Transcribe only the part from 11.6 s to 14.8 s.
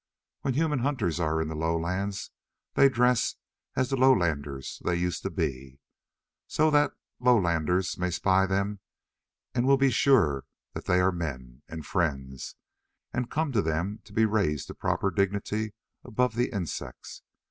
and friends, and come to them to be raised to